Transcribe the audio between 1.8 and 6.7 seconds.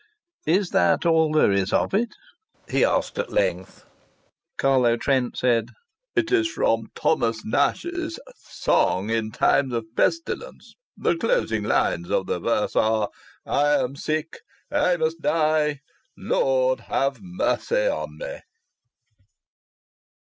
it?" he asked at length. Carlo Trent said: "It's